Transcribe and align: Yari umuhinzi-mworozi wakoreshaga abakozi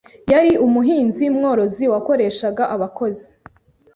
Yari 0.31 0.51
umuhinzi-mworozi 0.65 1.85
wakoreshaga 1.93 2.63
abakozi 2.75 3.27